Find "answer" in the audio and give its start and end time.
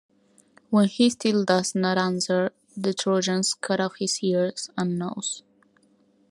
1.99-2.53